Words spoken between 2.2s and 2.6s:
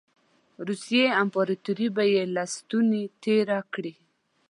له